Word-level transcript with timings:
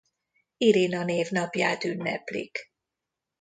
Irina 0.57 1.03
névnapját 1.03 1.83
ünneplik. 1.83 2.71